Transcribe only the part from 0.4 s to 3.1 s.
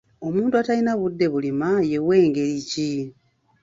atalina budde bulima ye w'engeri ki?